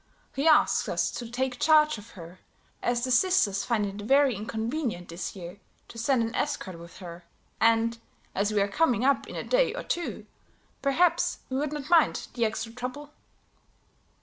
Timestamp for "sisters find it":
3.11-4.07